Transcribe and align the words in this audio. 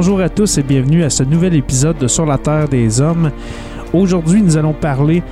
Bonjour 0.00 0.20
à 0.20 0.28
tous 0.28 0.58
et 0.58 0.62
bienvenue 0.62 1.02
à 1.02 1.10
ce 1.10 1.24
nouvel 1.24 1.56
épisode 1.56 1.98
de 1.98 2.06
Sur 2.06 2.24
la 2.24 2.38
Terre 2.38 2.68
des 2.68 3.00
Hommes. 3.00 3.32
Aujourd'hui, 3.92 4.42
nous 4.42 4.56
allons 4.56 4.72
parler 4.72 5.24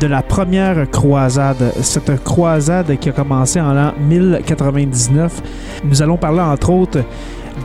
de 0.00 0.06
la 0.06 0.22
première 0.22 0.90
croisade. 0.90 1.74
Cette 1.82 2.24
croisade 2.24 2.98
qui 2.98 3.10
a 3.10 3.12
commencé 3.12 3.60
en 3.60 3.74
l'an 3.74 3.92
1099. 4.08 5.42
Nous 5.84 6.00
allons 6.00 6.16
parler 6.16 6.40
entre 6.40 6.70
autres 6.70 7.04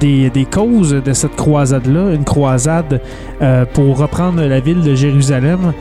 des, 0.02 0.30
causes 0.52 1.02
de 1.02 1.14
cette 1.14 1.38
croisade-là. 1.38 2.14
Une 2.14 2.26
croisade 2.26 3.00
euh, 3.42 3.64
pour 3.74 3.98
reprendre 3.98 4.44
la 4.44 4.60
ville 4.60 4.82
de 4.82 4.96
Jérusalem. 4.96 5.72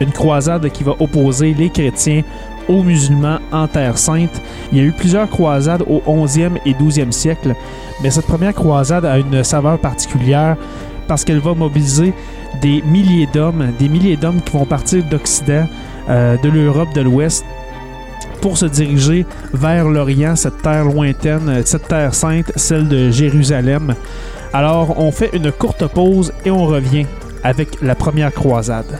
Une 0.00 0.12
croisade 0.12 0.68
qui 0.70 0.84
va 0.84 0.92
opposer 1.00 1.52
les 1.52 1.68
chrétiens 1.68 2.22
aux 2.68 2.82
musulmans 2.82 3.38
en 3.52 3.66
Terre 3.66 3.98
Sainte. 3.98 4.42
Il 4.72 4.78
y 4.78 4.80
a 4.80 4.84
eu 4.84 4.92
plusieurs 4.92 5.28
croisades 5.28 5.82
au 5.86 6.02
11e 6.06 6.58
et 6.66 6.74
12e 6.74 7.12
siècle, 7.12 7.54
mais 8.02 8.10
cette 8.10 8.26
première 8.26 8.54
croisade 8.54 9.04
a 9.04 9.18
une 9.18 9.42
saveur 9.42 9.78
particulière 9.78 10.56
parce 11.06 11.24
qu'elle 11.24 11.40
va 11.40 11.54
mobiliser 11.54 12.12
des 12.60 12.82
milliers 12.82 13.28
d'hommes, 13.32 13.72
des 13.78 13.88
milliers 13.88 14.16
d'hommes 14.16 14.40
qui 14.42 14.56
vont 14.56 14.66
partir 14.66 15.02
d'Occident, 15.04 15.66
euh, 16.08 16.36
de 16.36 16.48
l'Europe 16.48 16.92
de 16.94 17.00
l'Ouest, 17.00 17.44
pour 18.40 18.56
se 18.56 18.66
diriger 18.66 19.26
vers 19.52 19.88
l'Orient, 19.88 20.36
cette 20.36 20.62
terre 20.62 20.84
lointaine, 20.84 21.62
cette 21.64 21.88
terre 21.88 22.14
sainte, 22.14 22.52
celle 22.56 22.88
de 22.88 23.10
Jérusalem. 23.10 23.94
Alors, 24.52 24.98
on 24.98 25.10
fait 25.10 25.30
une 25.32 25.50
courte 25.52 25.86
pause 25.88 26.32
et 26.44 26.50
on 26.50 26.66
revient 26.66 27.06
avec 27.42 27.80
la 27.82 27.94
première 27.94 28.32
croisade. 28.32 28.98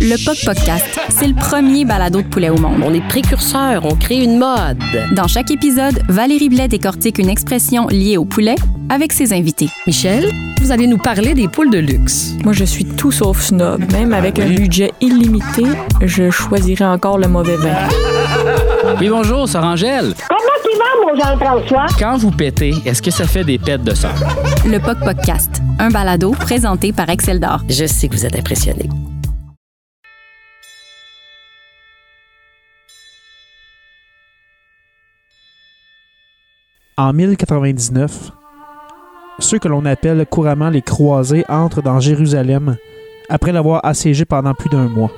Le 0.00 0.22
POC 0.24 0.44
Podcast, 0.44 1.00
c'est 1.08 1.26
le 1.26 1.34
premier 1.34 1.84
balado 1.84 2.20
de 2.20 2.26
poulet 2.26 2.50
au 2.50 2.58
monde. 2.58 2.82
On 2.84 2.92
est 2.92 3.06
précurseurs, 3.08 3.84
on 3.84 3.94
crée 3.94 4.22
une 4.22 4.38
mode. 4.38 4.78
Dans 5.12 5.28
chaque 5.28 5.50
épisode, 5.50 6.00
Valérie 6.08 6.48
Blais 6.48 6.68
décortique 6.68 7.18
une 7.18 7.28
expression 7.30 7.86
liée 7.88 8.16
au 8.16 8.24
poulet 8.24 8.56
avec 8.90 9.12
ses 9.12 9.32
invités. 9.32 9.68
Michel, 9.86 10.30
vous 10.60 10.72
allez 10.72 10.86
nous 10.86 10.98
parler 10.98 11.34
des 11.34 11.48
poules 11.48 11.70
de 11.70 11.78
luxe. 11.78 12.34
Moi, 12.44 12.52
je 12.52 12.64
suis 12.64 12.84
tout 12.84 13.12
sauf 13.12 13.40
snob. 13.40 13.80
Même 13.92 14.12
avec 14.12 14.38
un 14.38 14.48
budget 14.48 14.92
illimité, 15.00 15.64
je 16.02 16.30
choisirais 16.30 16.84
encore 16.86 17.18
le 17.18 17.28
mauvais 17.28 17.56
vin. 17.56 17.76
Oui, 19.00 19.08
bonjour, 19.08 19.48
c'est 19.48 19.58
Angèle. 19.58 20.14
Comment 20.28 20.60
tu 20.64 20.78
vas, 20.78 20.84
mon 21.02 21.18
Jean-François? 21.18 21.86
Quand 21.98 22.16
vous 22.18 22.30
pétez, 22.30 22.74
est-ce 22.84 23.00
que 23.00 23.10
ça 23.10 23.26
fait 23.26 23.44
des 23.44 23.58
pètes 23.58 23.84
de 23.84 23.94
sang? 23.94 24.08
Le 24.66 24.78
POC 24.78 24.98
Podcast, 25.00 25.62
un 25.78 25.88
balado 25.90 26.32
présenté 26.32 26.92
par 26.92 27.08
Excel 27.08 27.40
d'Or. 27.40 27.60
Je 27.68 27.86
sais 27.86 28.08
que 28.08 28.16
vous 28.16 28.26
êtes 28.26 28.36
impressionnés. 28.38 28.88
En 36.96 37.12
1099, 37.12 38.30
ceux 39.40 39.58
que 39.58 39.66
l'on 39.66 39.84
appelle 39.84 40.24
couramment 40.26 40.70
les 40.70 40.80
croisés 40.80 41.44
entrent 41.48 41.82
dans 41.82 41.98
Jérusalem 41.98 42.76
après 43.28 43.50
l'avoir 43.50 43.84
assiégé 43.84 44.24
pendant 44.24 44.54
plus 44.54 44.70
d'un 44.70 44.86
mois. 44.86 45.10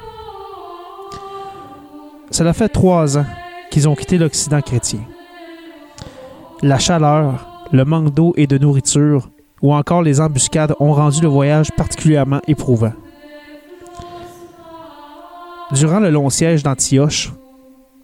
Cela 2.31 2.55
fait 2.55 2.71
trois 2.71 3.19
ans 3.19 3.27
qu'ils 3.71 3.91
ont 3.91 3.95
quitté 3.95 4.17
l'Occident 4.17 4.63
chrétien. 4.63 5.01
La 6.63 6.79
chaleur, 6.79 7.47
le 7.73 7.85
manque 7.85 8.15
d'eau 8.15 8.33
et 8.39 8.47
de 8.47 8.57
nourriture, 8.57 9.29
ou 9.61 9.75
encore 9.75 10.01
les 10.01 10.19
embuscades 10.19 10.75
ont 10.81 10.95
rendu 10.95 11.21
le 11.21 11.29
voyage 11.29 11.71
particulièrement 11.77 12.41
éprouvant. 12.49 12.95
Durant 15.73 16.01
le 16.01 16.09
long 16.09 16.31
siège 16.31 16.63
d'Antioche, 16.63 17.33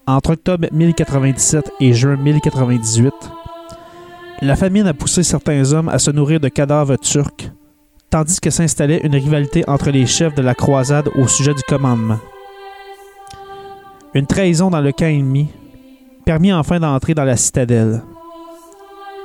entre 0.07 0.33
octobre 0.33 0.69
1097 0.73 1.73
et 1.81 1.95
juin 1.95 2.17
1098, 2.17 3.15
la 4.43 4.57
famine 4.57 4.89
a 4.89 4.95
poussé 4.95 5.23
certains 5.23 5.73
hommes 5.73 5.89
à 5.89 6.01
se 6.01 6.11
nourrir 6.11 6.41
de 6.41 6.49
cadavres 6.49 6.97
turcs, 6.97 7.53
tandis 8.11 8.41
que 8.41 8.51
s'installait 8.51 9.01
une 9.05 9.15
rivalité 9.15 9.63
entre 9.69 9.91
les 9.91 10.05
chefs 10.05 10.35
de 10.35 10.43
la 10.43 10.57
croisade 10.57 11.09
au 11.15 11.29
sujet 11.29 11.55
du 11.55 11.63
commandement. 11.63 12.19
Une 14.15 14.27
trahison 14.27 14.69
dans 14.69 14.81
le 14.81 14.91
camp 14.91 15.07
ennemi 15.07 15.47
permit 16.27 16.53
enfin 16.53 16.81
d'entrer 16.81 17.15
dans 17.15 17.25
la 17.25 17.37
citadelle. 17.37 18.03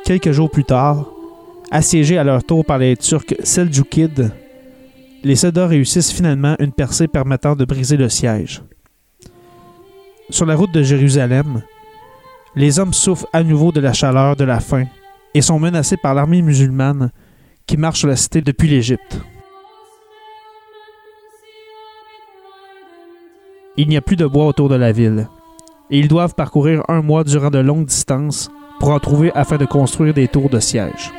Quelques 0.05 0.31
jours 0.31 0.51
plus 0.51 0.63
tard, 0.63 1.07
assiégés 1.71 2.19
à 2.19 2.23
leur 2.23 2.43
tour 2.43 2.63
par 2.63 2.77
les 2.77 2.95
Turcs 2.95 3.35
Seljoukides, 3.43 4.31
les 5.23 5.35
soldats 5.35 5.67
réussissent 5.67 6.11
finalement 6.11 6.55
une 6.59 6.71
percée 6.71 7.07
permettant 7.07 7.55
de 7.55 7.65
briser 7.65 7.97
le 7.97 8.07
siège. 8.07 8.61
Sur 10.29 10.45
la 10.45 10.55
route 10.55 10.71
de 10.71 10.83
Jérusalem, 10.83 11.63
les 12.55 12.77
hommes 12.77 12.93
souffrent 12.93 13.27
à 13.33 13.41
nouveau 13.41 13.71
de 13.71 13.79
la 13.79 13.93
chaleur 13.93 14.35
de 14.35 14.43
la 14.43 14.59
faim 14.59 14.85
et 15.37 15.41
sont 15.41 15.59
menacés 15.59 15.97
par 15.97 16.15
l'armée 16.15 16.41
musulmane 16.41 17.11
qui 17.67 17.77
marche 17.77 17.99
sur 17.99 18.07
la 18.07 18.15
cité 18.15 18.41
depuis 18.41 18.67
l'Égypte. 18.67 19.21
Il 23.77 23.87
n'y 23.87 23.97
a 23.97 24.01
plus 24.01 24.15
de 24.15 24.25
bois 24.25 24.47
autour 24.47 24.67
de 24.67 24.73
la 24.73 24.91
ville, 24.91 25.27
et 25.91 25.99
ils 25.99 26.07
doivent 26.07 26.33
parcourir 26.33 26.81
un 26.87 27.03
mois 27.03 27.23
durant 27.23 27.51
de 27.51 27.59
longues 27.59 27.85
distances 27.85 28.49
pour 28.79 28.89
en 28.89 28.99
trouver 28.99 29.31
afin 29.35 29.57
de 29.57 29.65
construire 29.65 30.15
des 30.15 30.27
tours 30.27 30.49
de 30.49 30.59
siège. 30.59 31.13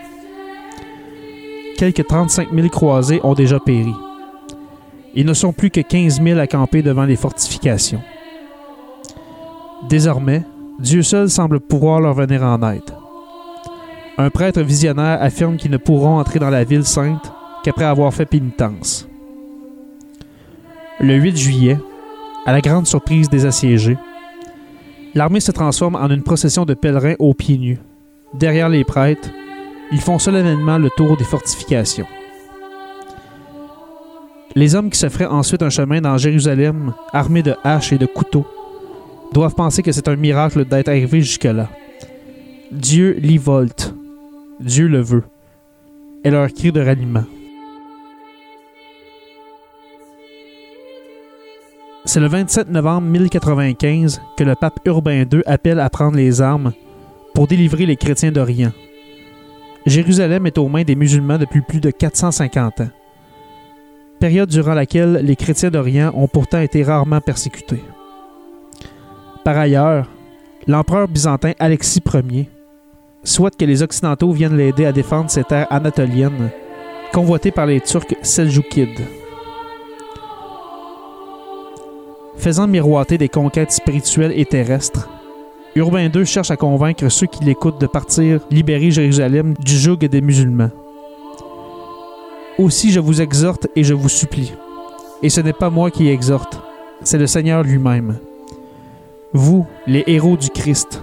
Quelques 1.76 2.08
35 2.08 2.48
000 2.52 2.68
croisés 2.70 3.20
ont 3.22 3.34
déjà 3.34 3.60
péri. 3.60 3.94
Ils 5.14 5.26
ne 5.26 5.34
sont 5.34 5.52
plus 5.52 5.70
que 5.70 5.80
15 5.80 6.20
000 6.20 6.40
à 6.40 6.48
camper 6.48 6.82
devant 6.82 7.04
les 7.04 7.14
fortifications. 7.14 8.02
Désormais, 9.88 10.42
Dieu 10.80 11.02
seul 11.02 11.30
semble 11.30 11.60
pouvoir 11.60 12.00
leur 12.00 12.14
venir 12.14 12.42
en 12.42 12.60
aide. 12.68 12.97
Un 14.20 14.30
prêtre 14.30 14.60
visionnaire 14.62 15.22
affirme 15.22 15.56
qu'ils 15.56 15.70
ne 15.70 15.76
pourront 15.76 16.18
entrer 16.18 16.40
dans 16.40 16.50
la 16.50 16.64
ville 16.64 16.84
sainte 16.84 17.32
qu'après 17.62 17.84
avoir 17.84 18.12
fait 18.12 18.26
pénitence. 18.26 19.08
Le 20.98 21.14
8 21.14 21.36
juillet, 21.36 21.78
à 22.44 22.52
la 22.52 22.60
grande 22.60 22.88
surprise 22.88 23.28
des 23.28 23.46
assiégés, 23.46 23.96
l'armée 25.14 25.38
se 25.38 25.52
transforme 25.52 25.94
en 25.94 26.10
une 26.10 26.24
procession 26.24 26.64
de 26.64 26.74
pèlerins 26.74 27.14
aux 27.20 27.32
pieds 27.32 27.58
nus. 27.58 27.78
Derrière 28.34 28.68
les 28.68 28.82
prêtres, 28.82 29.30
ils 29.92 30.00
font 30.00 30.18
solennellement 30.18 30.78
le 30.78 30.90
tour 30.96 31.16
des 31.16 31.24
fortifications. 31.24 32.06
Les 34.56 34.74
hommes 34.74 34.90
qui 34.90 34.98
se 34.98 35.08
feraient 35.08 35.26
ensuite 35.26 35.62
un 35.62 35.70
chemin 35.70 36.00
dans 36.00 36.18
Jérusalem, 36.18 36.92
armés 37.12 37.44
de 37.44 37.54
haches 37.62 37.92
et 37.92 37.98
de 37.98 38.06
couteaux, 38.06 38.46
doivent 39.32 39.54
penser 39.54 39.84
que 39.84 39.92
c'est 39.92 40.08
un 40.08 40.16
miracle 40.16 40.64
d'être 40.64 40.88
arrivé 40.88 41.20
jusque-là. 41.20 41.68
Dieu 42.72 43.16
l'y 43.20 43.38
volte. 43.38 43.94
Dieu 44.60 44.88
le 44.88 45.00
veut. 45.00 45.24
Et 46.24 46.30
leur 46.30 46.52
cri 46.52 46.72
de 46.72 46.80
ralliement. 46.80 47.24
C'est 52.04 52.18
le 52.18 52.26
27 52.26 52.68
novembre 52.70 53.06
1095 53.06 54.20
que 54.36 54.42
le 54.42 54.56
pape 54.56 54.80
Urbain 54.84 55.24
II 55.30 55.42
appelle 55.46 55.78
à 55.78 55.88
prendre 55.90 56.16
les 56.16 56.40
armes 56.40 56.72
pour 57.34 57.46
délivrer 57.46 57.86
les 57.86 57.96
chrétiens 57.96 58.32
d'Orient. 58.32 58.72
Jérusalem 59.86 60.46
est 60.46 60.58
aux 60.58 60.68
mains 60.68 60.82
des 60.82 60.96
musulmans 60.96 61.38
depuis 61.38 61.60
plus 61.60 61.80
de 61.80 61.90
450 61.90 62.80
ans, 62.80 62.88
période 64.18 64.48
durant 64.48 64.74
laquelle 64.74 65.20
les 65.22 65.36
chrétiens 65.36 65.70
d'Orient 65.70 66.12
ont 66.14 66.28
pourtant 66.28 66.60
été 66.60 66.82
rarement 66.82 67.20
persécutés. 67.20 67.84
Par 69.44 69.56
ailleurs, 69.56 70.10
l'empereur 70.66 71.06
byzantin 71.06 71.52
Alexis 71.58 72.02
Ier 72.12 72.48
souhaite 73.28 73.56
que 73.56 73.64
les 73.64 73.82
Occidentaux 73.82 74.32
viennent 74.32 74.56
l'aider 74.56 74.86
à 74.86 74.92
défendre 74.92 75.30
ces 75.30 75.44
terres 75.44 75.66
anatoliennes 75.70 76.50
convoitées 77.12 77.50
par 77.50 77.66
les 77.66 77.80
Turcs 77.80 78.14
seljoukides. 78.22 79.06
Faisant 82.36 82.66
miroiter 82.66 83.18
des 83.18 83.28
conquêtes 83.28 83.72
spirituelles 83.72 84.32
et 84.36 84.44
terrestres, 84.44 85.08
Urbain 85.74 86.10
II 86.12 86.24
cherche 86.24 86.50
à 86.50 86.56
convaincre 86.56 87.08
ceux 87.08 87.26
qui 87.26 87.44
l'écoutent 87.44 87.80
de 87.80 87.86
partir 87.86 88.40
libérer 88.50 88.90
Jérusalem 88.90 89.54
du 89.58 89.78
joug 89.78 89.96
des 89.96 90.20
musulmans. 90.20 90.70
Aussi 92.58 92.90
je 92.90 93.00
vous 93.00 93.20
exhorte 93.20 93.68
et 93.76 93.84
je 93.84 93.94
vous 93.94 94.08
supplie. 94.08 94.52
Et 95.22 95.30
ce 95.30 95.40
n'est 95.40 95.52
pas 95.52 95.70
moi 95.70 95.90
qui 95.90 96.08
exhorte, 96.08 96.60
c'est 97.02 97.18
le 97.18 97.26
Seigneur 97.26 97.62
lui-même. 97.62 98.18
Vous, 99.32 99.66
les 99.86 100.04
héros 100.06 100.36
du 100.36 100.48
Christ, 100.50 101.02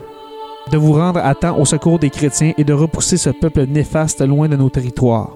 de 0.71 0.77
vous 0.77 0.93
rendre 0.93 1.19
à 1.19 1.35
temps 1.35 1.57
au 1.59 1.65
secours 1.65 1.99
des 1.99 2.09
chrétiens 2.09 2.53
et 2.57 2.63
de 2.63 2.73
repousser 2.73 3.17
ce 3.17 3.29
peuple 3.29 3.65
néfaste 3.65 4.21
loin 4.21 4.47
de 4.47 4.55
nos 4.55 4.69
territoires. 4.69 5.35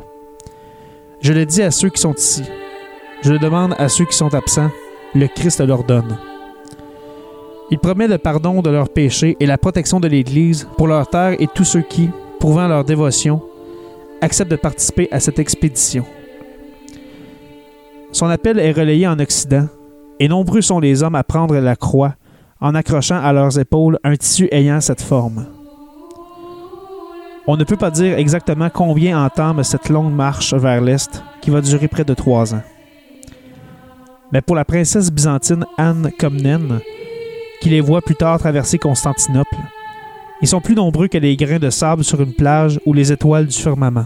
Je 1.22 1.34
le 1.34 1.46
dis 1.46 1.62
à 1.62 1.72
ceux 1.72 1.90
qui 1.90 2.02
sont 2.02 2.14
ici. 2.14 2.44
Je 3.22 3.34
le 3.34 3.40
demande 3.40 3.76
à 3.78 3.90
ceux 3.90 4.06
qui 4.06 4.16
sont 4.16 4.34
absents. 4.34 4.72
Le 5.14 5.28
Christ 5.28 5.60
leur 5.60 5.84
donne. 5.84 6.18
Il 7.72 7.78
promet 7.78 8.08
le 8.08 8.18
pardon 8.18 8.62
de 8.62 8.70
leurs 8.70 8.90
péchés 8.90 9.38
et 9.40 9.46
la 9.46 9.58
protection 9.58 10.00
de 10.00 10.08
l'Église 10.08 10.68
pour 10.78 10.88
leur 10.88 11.08
terre 11.08 11.36
et 11.40 11.48
tous 11.48 11.66
ceux 11.66 11.82
qui, 11.82 12.10
prouvant 12.40 12.68
leur 12.68 12.84
dévotion, 12.84 13.42
acceptent 14.22 14.52
de 14.52 14.56
participer 14.56 15.08
à 15.12 15.20
cette 15.20 15.40
expédition. 15.40 16.06
Son 18.12 18.28
appel 18.28 18.58
est 18.58 18.72
relayé 18.72 19.08
en 19.08 19.20
Occident, 19.20 19.68
et 20.20 20.28
nombreux 20.28 20.62
sont 20.62 20.80
les 20.80 21.04
hommes 21.04 21.16
à 21.16 21.24
prendre 21.24 21.56
la 21.56 21.76
croix 21.76 22.16
en 22.62 22.76
accrochant 22.76 23.22
à 23.22 23.32
leurs 23.34 23.58
épaules 23.60 24.00
un 24.04 24.16
tissu 24.16 24.48
ayant 24.52 24.82
cette 24.82 25.02
forme. 25.02 25.46
On 27.48 27.58
ne 27.58 27.64
peut 27.64 27.78
pas 27.78 27.90
dire 27.90 28.18
exactement 28.18 28.70
combien 28.70 29.24
entame 29.24 29.64
cette 29.64 29.90
longue 29.90 30.14
marche 30.14 30.54
vers 30.54 30.82
l'Est 30.82 31.24
qui 31.42 31.50
va 31.50 31.62
durer 31.62 31.88
près 31.88 32.04
de 32.04 32.14
trois 32.14 32.54
ans. 32.54 32.62
Mais 34.32 34.42
pour 34.42 34.56
la 34.56 34.66
princesse 34.66 35.12
byzantine 35.12 35.66
Anne 35.78 36.12
Comnène, 36.20 36.80
qui 37.62 37.70
les 37.70 37.82
voit 37.82 38.02
plus 38.02 38.16
tard 38.16 38.38
traverser 38.38 38.78
Constantinople, 38.78 39.58
ils 40.42 40.48
sont 40.48 40.62
plus 40.62 40.76
nombreux 40.76 41.08
que 41.08 41.18
les 41.18 41.36
grains 41.36 41.60
de 41.60 41.70
sable 41.70 42.04
sur 42.04 42.22
une 42.22 42.34
plage 42.34 42.80
ou 42.86 42.94
les 42.94 43.12
étoiles 43.12 43.48
du 43.48 43.58
firmament. 43.58 44.06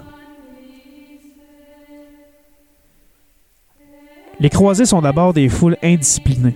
Les 4.39 4.50
croisés 4.50 4.85
sont 4.85 5.01
d'abord 5.01 5.33
des 5.33 5.50
foules 5.50 5.77
indisciplinées. 5.83 6.55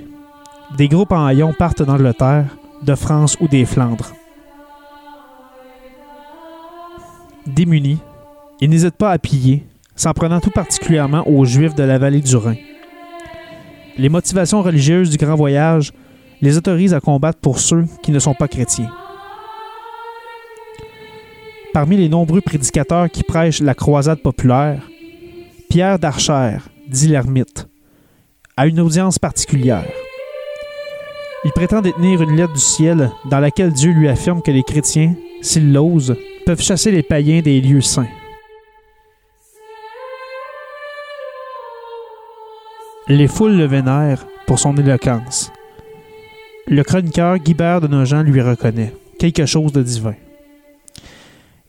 Des 0.75 0.89
groupes 0.89 1.13
en 1.13 1.25
haillons 1.25 1.53
partent 1.53 1.81
d'Angleterre, 1.81 2.57
de 2.83 2.93
France 2.93 3.37
ou 3.39 3.47
des 3.47 3.65
Flandres. 3.65 4.11
Démunis, 7.45 7.99
ils 8.59 8.69
n'hésitent 8.69 8.97
pas 8.97 9.11
à 9.11 9.17
piller, 9.17 9.65
s'en 9.95 10.11
prenant 10.11 10.41
tout 10.41 10.51
particulièrement 10.51 11.25
aux 11.27 11.45
Juifs 11.45 11.73
de 11.73 11.83
la 11.83 11.97
vallée 11.97 12.19
du 12.19 12.35
Rhin. 12.35 12.55
Les 13.97 14.09
motivations 14.09 14.61
religieuses 14.61 15.09
du 15.09 15.17
grand 15.17 15.35
voyage 15.35 15.93
les 16.41 16.57
autorisent 16.57 16.93
à 16.93 16.99
combattre 16.99 17.39
pour 17.39 17.59
ceux 17.59 17.85
qui 18.03 18.11
ne 18.11 18.19
sont 18.19 18.35
pas 18.35 18.49
chrétiens. 18.49 18.91
Parmi 21.73 21.95
les 21.95 22.09
nombreux 22.09 22.41
prédicateurs 22.41 23.09
qui 23.09 23.23
prêchent 23.23 23.61
la 23.61 23.73
croisade 23.73 24.19
populaire, 24.19 24.81
Pierre 25.69 25.97
d'Archer, 25.97 26.57
dit 26.87 27.07
l'ermite, 27.07 27.67
a 28.57 28.67
une 28.67 28.81
audience 28.81 29.17
particulière. 29.17 29.85
Il 31.47 31.53
prétend 31.53 31.79
détenir 31.79 32.21
une 32.21 32.35
lettre 32.35 32.51
du 32.51 32.59
ciel 32.59 33.09
dans 33.23 33.39
laquelle 33.39 33.71
Dieu 33.71 33.93
lui 33.93 34.09
affirme 34.09 34.41
que 34.41 34.51
les 34.51 34.63
chrétiens, 34.63 35.15
s'ils 35.41 35.71
l'osent, 35.71 36.17
peuvent 36.45 36.61
chasser 36.61 36.91
les 36.91 37.03
païens 37.03 37.39
des 37.39 37.61
lieux 37.61 37.79
saints. 37.79 38.09
Les 43.07 43.29
foules 43.29 43.55
le 43.55 43.63
vénèrent 43.63 44.27
pour 44.45 44.59
son 44.59 44.75
éloquence. 44.75 45.53
Le 46.67 46.83
chroniqueur 46.83 47.37
Guibert 47.37 47.79
de 47.79 47.87
Nogent 47.87 48.23
lui 48.23 48.41
reconnaît 48.41 48.93
quelque 49.17 49.45
chose 49.45 49.71
de 49.71 49.83
divin. 49.83 50.15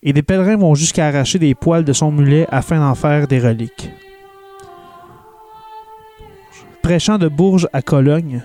Et 0.03 0.13
des 0.13 0.25
pèlerins 0.25 0.57
vont 0.57 0.75
jusqu'à 0.75 1.07
arracher 1.07 1.39
des 1.39 1.55
poils 1.55 1.85
de 1.85 1.93
son 1.93 2.11
mulet 2.11 2.49
afin 2.51 2.81
d'en 2.81 2.97
faire 2.97 3.29
des 3.29 3.39
reliques. 3.39 3.91
Prêchant 6.83 7.19
de 7.19 7.29
Bourges 7.29 7.69
à 7.73 7.81
Cologne, 7.81 8.43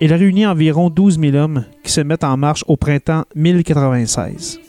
il 0.00 0.12
réunit 0.12 0.46
environ 0.46 0.90
12 0.90 1.18
000 1.18 1.36
hommes 1.36 1.64
qui 1.82 1.90
se 1.90 2.00
mettent 2.00 2.24
en 2.24 2.36
marche 2.36 2.64
au 2.66 2.76
printemps 2.76 3.24
1096, 3.34 4.60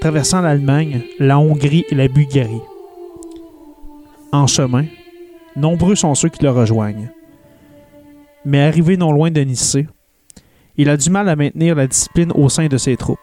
traversant 0.00 0.40
l'Allemagne, 0.40 1.02
la 1.18 1.38
Hongrie 1.38 1.84
et 1.90 1.94
la 1.94 2.08
Bulgarie. 2.08 2.60
En 4.32 4.46
chemin, 4.46 4.86
nombreux 5.54 5.94
sont 5.94 6.14
ceux 6.14 6.28
qui 6.28 6.42
le 6.42 6.50
rejoignent. 6.50 7.10
Mais 8.44 8.62
arrivé 8.62 8.96
non 8.96 9.12
loin 9.12 9.30
de 9.30 9.40
Nicée, 9.40 9.86
il 10.76 10.88
a 10.88 10.96
du 10.96 11.08
mal 11.10 11.28
à 11.28 11.36
maintenir 11.36 11.76
la 11.76 11.86
discipline 11.86 12.32
au 12.32 12.48
sein 12.48 12.66
de 12.66 12.76
ses 12.76 12.96
troupes. 12.96 13.18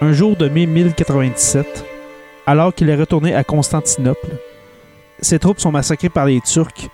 Un 0.00 0.12
jour 0.12 0.36
de 0.36 0.48
mai 0.48 0.66
1097, 0.66 1.84
alors 2.46 2.72
qu'il 2.72 2.88
est 2.88 2.96
retourné 2.96 3.34
à 3.34 3.42
Constantinople, 3.42 4.36
ses 5.20 5.38
troupes 5.40 5.58
sont 5.58 5.72
massacrées 5.72 6.10
par 6.10 6.26
les 6.26 6.40
Turcs, 6.42 6.88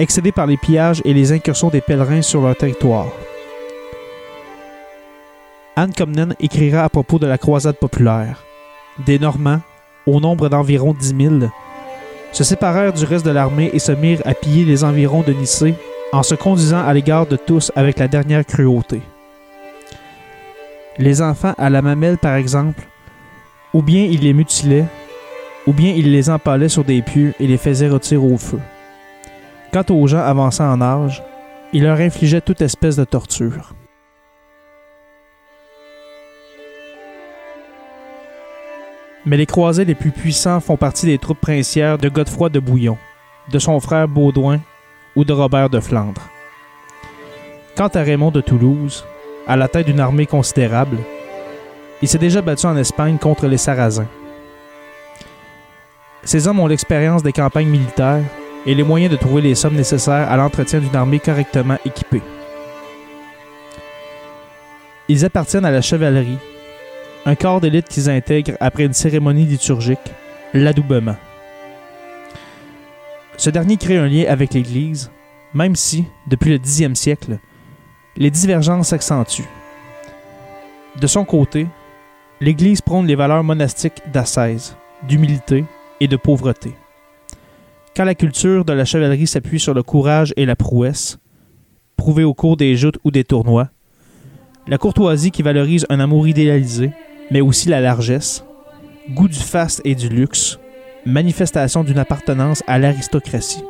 excédées 0.00 0.32
par 0.32 0.46
les 0.46 0.56
pillages 0.56 1.02
et 1.04 1.14
les 1.14 1.32
incursions 1.32 1.68
des 1.68 1.80
pèlerins 1.80 2.22
sur 2.22 2.42
leur 2.42 2.56
territoire. 2.56 3.08
Anne 5.76 5.92
Comnène 5.92 6.36
écrira 6.38 6.84
à 6.84 6.88
propos 6.88 7.18
de 7.18 7.26
la 7.26 7.38
croisade 7.38 7.76
populaire. 7.76 8.44
Des 9.04 9.18
Normands, 9.18 9.60
au 10.06 10.20
nombre 10.20 10.48
d'environ 10.48 10.94
10 10.94 11.14
000, 11.40 11.50
se 12.30 12.44
séparèrent 12.44 12.92
du 12.92 13.04
reste 13.04 13.26
de 13.26 13.30
l'armée 13.30 13.70
et 13.72 13.78
se 13.78 13.92
mirent 13.92 14.22
à 14.24 14.34
piller 14.34 14.64
les 14.64 14.84
environs 14.84 15.22
de 15.22 15.32
Nicée 15.32 15.74
en 16.12 16.22
se 16.22 16.34
conduisant 16.34 16.84
à 16.84 16.94
l'égard 16.94 17.26
de 17.26 17.36
tous 17.36 17.72
avec 17.74 17.98
la 17.98 18.06
dernière 18.06 18.46
cruauté. 18.46 19.00
Les 20.98 21.22
enfants 21.22 21.54
à 21.58 21.70
la 21.70 21.82
mamelle, 21.82 22.18
par 22.18 22.36
exemple, 22.36 22.84
ou 23.72 23.82
bien 23.82 24.04
ils 24.04 24.20
les 24.20 24.32
mutilaient, 24.32 24.86
ou 25.66 25.72
bien 25.72 25.92
ils 25.96 26.12
les 26.12 26.30
empalaient 26.30 26.68
sur 26.68 26.84
des 26.84 27.02
pieux 27.02 27.34
et 27.40 27.48
les 27.48 27.56
faisaient 27.56 27.88
retirer 27.88 28.24
au 28.24 28.38
feu. 28.38 28.60
Quant 29.74 29.82
aux 29.90 30.06
gens 30.06 30.20
avançant 30.20 30.70
en 30.70 30.80
âge, 30.80 31.20
ils 31.72 31.82
leur 31.82 31.98
infligeaient 31.98 32.40
toute 32.40 32.60
espèce 32.60 32.94
de 32.94 33.02
torture. 33.02 33.74
Mais 39.26 39.36
les 39.36 39.46
croisés 39.46 39.84
les 39.84 39.96
plus 39.96 40.12
puissants 40.12 40.60
font 40.60 40.76
partie 40.76 41.06
des 41.06 41.18
troupes 41.18 41.40
princières 41.40 41.98
de 41.98 42.08
Godefroy 42.08 42.50
de 42.50 42.60
Bouillon, 42.60 42.96
de 43.50 43.58
son 43.58 43.80
frère 43.80 44.06
Baudouin 44.06 44.60
ou 45.16 45.24
de 45.24 45.32
Robert 45.32 45.70
de 45.70 45.80
Flandre. 45.80 46.22
Quant 47.76 47.88
à 47.88 48.02
Raymond 48.02 48.30
de 48.30 48.42
Toulouse, 48.42 49.04
à 49.48 49.56
la 49.56 49.66
tête 49.66 49.86
d'une 49.86 49.98
armée 49.98 50.26
considérable, 50.26 50.98
il 52.00 52.06
s'est 52.06 52.18
déjà 52.18 52.42
battu 52.42 52.66
en 52.66 52.76
Espagne 52.76 53.18
contre 53.18 53.48
les 53.48 53.58
Sarrasins. 53.58 54.06
Ces 56.22 56.46
hommes 56.46 56.60
ont 56.60 56.68
l'expérience 56.68 57.24
des 57.24 57.32
campagnes 57.32 57.70
militaires 57.70 58.22
et 58.66 58.74
les 58.74 58.82
moyens 58.82 59.12
de 59.12 59.16
trouver 59.16 59.42
les 59.42 59.54
sommes 59.54 59.76
nécessaires 59.76 60.30
à 60.30 60.36
l'entretien 60.36 60.80
d'une 60.80 60.96
armée 60.96 61.20
correctement 61.20 61.78
équipée. 61.84 62.22
Ils 65.08 65.24
appartiennent 65.24 65.66
à 65.66 65.70
la 65.70 65.82
chevalerie, 65.82 66.38
un 67.26 67.34
corps 67.34 67.60
d'élite 67.60 67.88
qu'ils 67.88 68.08
intègrent 68.08 68.56
après 68.60 68.84
une 68.84 68.92
cérémonie 68.92 69.44
liturgique, 69.44 69.98
l'adoubement. 70.54 71.16
Ce 73.36 73.50
dernier 73.50 73.76
crée 73.76 73.98
un 73.98 74.06
lien 74.06 74.24
avec 74.28 74.54
l'Église, 74.54 75.10
même 75.52 75.76
si, 75.76 76.04
depuis 76.26 76.50
le 76.50 76.58
Xe 76.58 76.94
siècle, 76.94 77.38
les 78.16 78.30
divergences 78.30 78.88
s'accentuent. 78.88 79.48
De 81.00 81.06
son 81.06 81.24
côté, 81.24 81.66
l'Église 82.40 82.80
prône 82.80 83.06
les 83.06 83.16
valeurs 83.16 83.44
monastiques 83.44 84.02
d'ascèse, 84.12 84.76
d'humilité 85.02 85.64
et 86.00 86.08
de 86.08 86.16
pauvreté. 86.16 86.74
Quand 87.96 88.04
la 88.04 88.16
culture 88.16 88.64
de 88.64 88.72
la 88.72 88.84
chevalerie 88.84 89.28
s'appuie 89.28 89.60
sur 89.60 89.72
le 89.72 89.84
courage 89.84 90.34
et 90.36 90.46
la 90.46 90.56
prouesse, 90.56 91.18
prouvés 91.96 92.24
au 92.24 92.34
cours 92.34 92.56
des 92.56 92.74
joutes 92.74 92.98
ou 93.04 93.12
des 93.12 93.22
tournois, 93.22 93.68
la 94.66 94.78
courtoisie 94.78 95.30
qui 95.30 95.42
valorise 95.42 95.86
un 95.90 96.00
amour 96.00 96.26
idéalisé, 96.26 96.90
mais 97.30 97.40
aussi 97.40 97.68
la 97.68 97.80
largesse, 97.80 98.44
goût 99.10 99.28
du 99.28 99.38
faste 99.38 99.80
et 99.84 99.94
du 99.94 100.08
luxe, 100.08 100.58
manifestation 101.06 101.84
d'une 101.84 101.98
appartenance 101.98 102.64
à 102.66 102.80
l'aristocratie. 102.80 103.62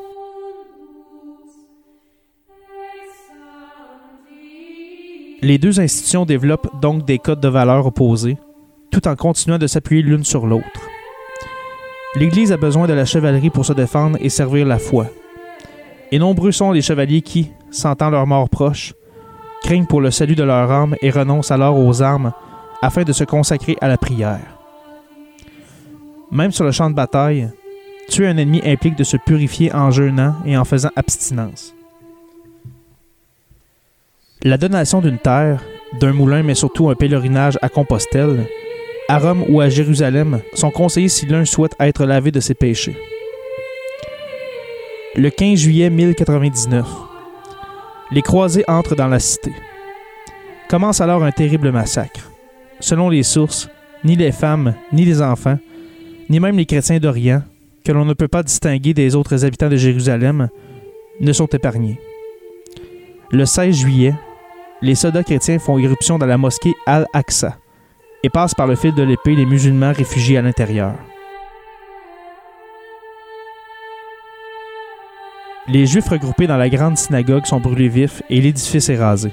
Les 5.42 5.58
deux 5.58 5.80
institutions 5.80 6.24
développent 6.24 6.80
donc 6.80 7.04
des 7.04 7.18
codes 7.18 7.40
de 7.40 7.48
valeurs 7.48 7.84
opposés, 7.84 8.38
tout 8.90 9.06
en 9.06 9.16
continuant 9.16 9.58
de 9.58 9.66
s'appuyer 9.66 10.00
l'une 10.00 10.24
sur 10.24 10.46
l'autre. 10.46 10.93
L'Église 12.16 12.52
a 12.52 12.56
besoin 12.56 12.86
de 12.86 12.92
la 12.92 13.04
chevalerie 13.04 13.50
pour 13.50 13.66
se 13.66 13.72
défendre 13.72 14.18
et 14.20 14.28
servir 14.28 14.66
la 14.66 14.78
foi. 14.78 15.06
Et 16.12 16.18
nombreux 16.20 16.52
sont 16.52 16.70
les 16.70 16.82
chevaliers 16.82 17.22
qui, 17.22 17.50
sentant 17.72 18.08
leur 18.08 18.26
mort 18.26 18.48
proche, 18.48 18.94
craignent 19.62 19.86
pour 19.86 20.00
le 20.00 20.12
salut 20.12 20.36
de 20.36 20.44
leur 20.44 20.70
âme 20.70 20.94
et 21.02 21.10
renoncent 21.10 21.50
alors 21.50 21.76
aux 21.76 22.02
armes 22.02 22.32
afin 22.82 23.02
de 23.02 23.12
se 23.12 23.24
consacrer 23.24 23.76
à 23.80 23.88
la 23.88 23.96
prière. 23.96 24.58
Même 26.30 26.52
sur 26.52 26.64
le 26.64 26.70
champ 26.70 26.88
de 26.88 26.94
bataille, 26.94 27.50
tuer 28.08 28.28
un 28.28 28.36
ennemi 28.36 28.60
implique 28.64 28.96
de 28.96 29.04
se 29.04 29.16
purifier 29.16 29.74
en 29.74 29.90
jeûnant 29.90 30.36
et 30.44 30.56
en 30.56 30.64
faisant 30.64 30.90
abstinence. 30.94 31.74
La 34.42 34.58
donation 34.58 35.00
d'une 35.00 35.18
terre, 35.18 35.64
d'un 35.98 36.12
moulin, 36.12 36.42
mais 36.42 36.54
surtout 36.54 36.90
un 36.90 36.94
pèlerinage 36.94 37.58
à 37.62 37.68
Compostelle, 37.68 38.46
à 39.08 39.18
Rome 39.18 39.44
ou 39.48 39.60
à 39.60 39.68
Jérusalem 39.68 40.40
sont 40.54 40.70
conseillés 40.70 41.08
si 41.08 41.26
l'un 41.26 41.44
souhaite 41.44 41.74
être 41.78 42.04
lavé 42.04 42.30
de 42.30 42.40
ses 42.40 42.54
péchés. 42.54 42.96
Le 45.14 45.30
15 45.30 45.58
juillet 45.58 45.90
1099, 45.90 46.86
les 48.10 48.22
croisés 48.22 48.64
entrent 48.66 48.96
dans 48.96 49.08
la 49.08 49.20
cité. 49.20 49.52
Commence 50.68 51.00
alors 51.00 51.22
un 51.22 51.30
terrible 51.30 51.70
massacre. 51.70 52.30
Selon 52.80 53.08
les 53.08 53.22
sources, 53.22 53.68
ni 54.02 54.16
les 54.16 54.32
femmes, 54.32 54.74
ni 54.92 55.04
les 55.04 55.22
enfants, 55.22 55.58
ni 56.28 56.40
même 56.40 56.56
les 56.56 56.66
chrétiens 56.66 56.98
d'Orient, 56.98 57.42
que 57.84 57.92
l'on 57.92 58.04
ne 58.04 58.14
peut 58.14 58.28
pas 58.28 58.42
distinguer 58.42 58.94
des 58.94 59.14
autres 59.14 59.44
habitants 59.44 59.68
de 59.68 59.76
Jérusalem, 59.76 60.48
ne 61.20 61.32
sont 61.32 61.46
épargnés. 61.46 62.00
Le 63.30 63.44
16 63.44 63.76
juillet, 63.76 64.14
les 64.82 64.94
soldats 64.94 65.22
chrétiens 65.22 65.58
font 65.58 65.78
irruption 65.78 66.18
dans 66.18 66.26
la 66.26 66.38
mosquée 66.38 66.72
Al-Aqsa 66.86 67.58
et 68.24 68.30
passent 68.30 68.54
par 68.54 68.66
le 68.66 68.74
fil 68.74 68.94
de 68.94 69.02
l'épée 69.02 69.36
les 69.36 69.44
musulmans 69.44 69.92
réfugiés 69.92 70.38
à 70.38 70.42
l'intérieur. 70.42 70.94
Les 75.68 75.84
Juifs 75.84 76.08
regroupés 76.08 76.46
dans 76.46 76.56
la 76.56 76.70
grande 76.70 76.96
synagogue 76.96 77.44
sont 77.44 77.60
brûlés 77.60 77.88
vifs 77.88 78.22
et 78.30 78.40
l'édifice 78.40 78.88
est 78.88 78.96
rasé. 78.96 79.30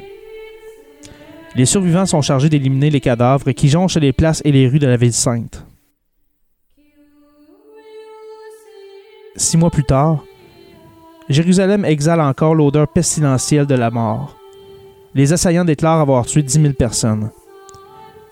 Les 1.55 1.65
survivants 1.65 2.05
sont 2.05 2.21
chargés 2.21 2.50
d'éliminer 2.50 2.89
les 2.89 3.00
cadavres 3.00 3.51
qui 3.53 3.69
jonchent 3.69 3.98
les 3.98 4.12
places 4.12 4.41
et 4.43 4.51
les 4.51 4.67
rues 4.67 4.79
de 4.79 4.88
la 4.88 4.98
ville 4.98 5.13
sainte. 5.13 5.65
Six 9.38 9.55
mois 9.55 9.69
plus 9.69 9.86
tard, 9.86 10.25
Jérusalem 11.29 11.86
exhale 11.86 12.19
encore 12.19 12.55
l'odeur 12.55 12.89
pestilentielle 12.89 13.65
de 13.65 13.75
la 13.75 13.89
mort. 13.89 14.36
Les 15.15 15.31
assaillants 15.31 15.65
déclarent 15.65 16.01
avoir 16.01 16.25
tué 16.25 16.43
10 16.43 16.62
000 16.62 16.74
personnes. 16.74 17.31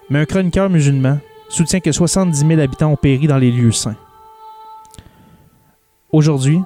Mais 0.09 0.19
un 0.19 0.25
chroniqueur 0.25 0.69
musulman 0.69 1.19
soutient 1.49 1.79
que 1.79 1.91
70 1.91 2.39
000 2.47 2.59
habitants 2.59 2.91
ont 2.91 2.95
péri 2.95 3.27
dans 3.27 3.37
les 3.37 3.51
lieux 3.51 3.71
saints. 3.71 3.95
Aujourd'hui, 6.11 6.59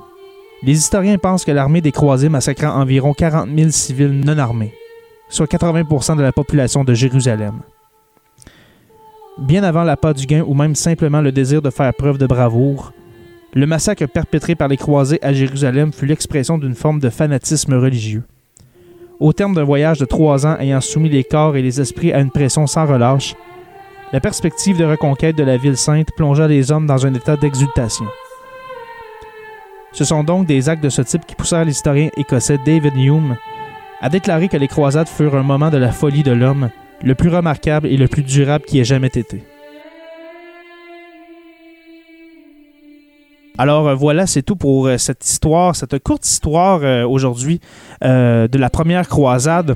les 0.63 0.77
historiens 0.77 1.17
pensent 1.17 1.43
que 1.43 1.51
l'armée 1.51 1.81
des 1.81 1.91
croisés 1.91 2.29
massacra 2.29 2.73
environ 2.73 3.13
40 3.13 3.49
000 3.53 3.69
civils 3.71 4.21
non 4.21 4.37
armés, 4.37 4.73
soit 5.27 5.51
80% 5.51 6.15
de 6.15 6.21
la 6.21 6.31
population 6.31 6.85
de 6.85 6.93
Jérusalem. 6.93 7.61
Bien 9.37 9.63
avant 9.63 9.83
l'appât 9.83 10.13
du 10.13 10.25
gain 10.25 10.43
ou 10.47 10.53
même 10.53 10.75
simplement 10.75 11.19
le 11.19 11.33
désir 11.33 11.61
de 11.61 11.69
faire 11.69 11.93
preuve 11.93 12.17
de 12.17 12.27
bravoure, 12.27 12.93
le 13.53 13.65
massacre 13.65 14.05
perpétré 14.05 14.55
par 14.55 14.69
les 14.69 14.77
croisés 14.77 15.19
à 15.21 15.33
Jérusalem 15.33 15.91
fut 15.91 16.05
l'expression 16.05 16.57
d'une 16.57 16.75
forme 16.75 16.99
de 16.99 17.09
fanatisme 17.09 17.73
religieux. 17.73 18.23
Au 19.19 19.31
terme 19.31 19.53
d'un 19.53 19.63
voyage 19.63 19.99
de 19.99 20.05
trois 20.05 20.45
ans 20.45 20.57
ayant 20.59 20.81
soumis 20.81 21.09
les 21.09 21.23
corps 21.23 21.55
et 21.55 21.61
les 21.61 21.79
esprits 21.79 22.11
à 22.11 22.19
une 22.19 22.31
pression 22.31 22.67
sans 22.67 22.85
relâche, 22.85 23.35
la 24.11 24.19
perspective 24.19 24.77
de 24.77 24.85
reconquête 24.85 25.35
de 25.35 25.43
la 25.43 25.57
ville 25.57 25.77
sainte 25.77 26.09
plongea 26.15 26.47
les 26.47 26.71
hommes 26.71 26.87
dans 26.87 27.05
un 27.05 27.13
état 27.13 27.37
d'exultation. 27.37 28.05
Ce 29.91 30.03
sont 30.03 30.23
donc 30.23 30.47
des 30.47 30.69
actes 30.69 30.83
de 30.83 30.89
ce 30.89 31.03
type 31.03 31.25
qui 31.25 31.35
poussèrent 31.35 31.65
l'historien 31.65 32.09
écossais 32.17 32.59
David 32.65 32.95
Hume 32.95 33.37
à 34.01 34.09
déclarer 34.09 34.49
que 34.49 34.57
les 34.57 34.67
croisades 34.67 35.07
furent 35.07 35.35
un 35.35 35.43
moment 35.43 35.69
de 35.69 35.77
la 35.77 35.91
folie 35.91 36.23
de 36.23 36.31
l'homme, 36.31 36.69
le 37.03 37.15
plus 37.15 37.29
remarquable 37.29 37.87
et 37.87 37.97
le 37.97 38.07
plus 38.07 38.23
durable 38.23 38.65
qui 38.65 38.79
ait 38.79 38.85
jamais 38.85 39.07
été. 39.07 39.43
Alors 43.57 43.87
euh, 43.87 43.95
voilà, 43.95 44.25
c'est 44.25 44.41
tout 44.41 44.55
pour 44.55 44.87
euh, 44.87 44.97
cette 44.97 45.25
histoire, 45.25 45.75
cette 45.75 45.99
courte 45.99 46.25
histoire 46.25 46.79
euh, 46.83 47.05
aujourd'hui 47.05 47.59
de 48.01 48.57
la 48.57 48.69
première 48.69 49.07
croisade. 49.07 49.75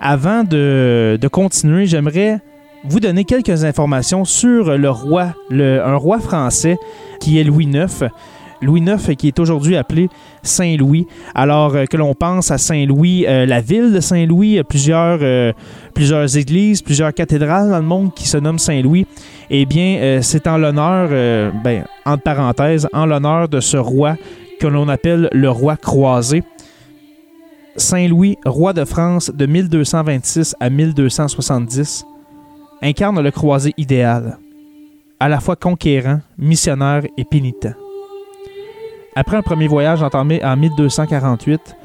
Avant 0.00 0.44
de, 0.44 1.28
continuer, 1.30 1.86
j'aimerais 1.86 2.40
vous 2.84 3.00
donner 3.00 3.24
quelques 3.24 3.64
informations 3.64 4.24
sur 4.24 4.78
le 4.78 4.90
roi, 4.90 5.34
un 5.50 5.96
roi 5.96 6.20
français 6.20 6.78
qui 7.20 7.38
est 7.38 7.44
Louis 7.44 7.66
IX. 7.66 8.04
Louis 8.62 8.80
IX 8.80 9.16
qui 9.16 9.28
est 9.28 9.38
aujourd'hui 9.38 9.76
appelé 9.76 10.08
Saint-Louis. 10.42 11.06
Alors 11.34 11.74
euh, 11.74 11.84
que 11.84 11.96
l'on 11.96 12.14
pense 12.14 12.50
à 12.50 12.58
Saint-Louis, 12.58 13.26
euh, 13.26 13.46
la 13.46 13.60
ville 13.60 13.92
de 13.92 14.00
Saint-Louis, 14.00 14.62
plusieurs, 14.68 15.18
euh, 15.22 15.52
plusieurs 15.94 16.36
églises, 16.36 16.82
plusieurs 16.82 17.12
cathédrales 17.12 17.70
dans 17.70 17.78
le 17.78 17.84
monde 17.84 18.14
qui 18.14 18.28
se 18.28 18.36
nomment 18.36 18.58
Saint-Louis. 18.58 19.06
Eh 19.50 19.66
bien, 19.66 20.20
c'est 20.22 20.46
en 20.46 20.58
l'honneur, 20.58 21.08
ben, 21.64 21.84
entre 22.06 22.22
parenthèses, 22.22 22.88
en 22.92 23.04
l'honneur 23.04 23.48
de 23.48 23.58
ce 23.58 23.76
roi 23.76 24.14
que 24.60 24.68
l'on 24.68 24.88
appelle 24.88 25.28
le 25.32 25.50
roi 25.50 25.76
croisé. 25.76 26.44
Saint-Louis, 27.74 28.38
roi 28.44 28.72
de 28.72 28.84
France 28.84 29.32
de 29.34 29.46
1226 29.46 30.54
à 30.60 30.70
1270, 30.70 32.04
incarne 32.82 33.20
le 33.20 33.30
croisé 33.32 33.72
idéal, 33.76 34.38
à 35.18 35.28
la 35.28 35.40
fois 35.40 35.56
conquérant, 35.56 36.20
missionnaire 36.38 37.02
et 37.16 37.24
pénitent. 37.24 37.74
Après 39.16 39.36
un 39.36 39.42
premier 39.42 39.66
voyage 39.66 40.02
entamé 40.02 40.42
en 40.44 40.56
1248, 40.56 41.76